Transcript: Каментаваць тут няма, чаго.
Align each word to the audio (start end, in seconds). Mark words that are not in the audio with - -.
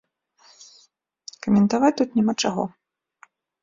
Каментаваць 1.45 1.95
тут 2.03 2.09
няма, 2.19 2.33
чаго. 2.45 2.63